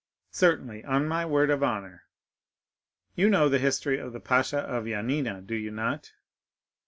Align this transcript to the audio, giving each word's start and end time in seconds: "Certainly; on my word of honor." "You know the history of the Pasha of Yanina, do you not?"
"Certainly; 0.31 0.83
on 0.83 1.07
my 1.07 1.27
word 1.27 1.51
of 1.51 1.61
honor." 1.61 2.05
"You 3.13 3.29
know 3.29 3.49
the 3.49 3.59
history 3.59 3.99
of 3.99 4.13
the 4.13 4.19
Pasha 4.19 4.57
of 4.61 4.85
Yanina, 4.85 5.45
do 5.45 5.53
you 5.53 5.69
not?" 5.69 6.11